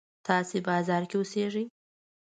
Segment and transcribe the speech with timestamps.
[0.27, 1.65] تاسې بازار کې اوسېږئ.